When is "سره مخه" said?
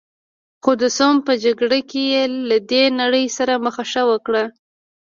3.37-3.83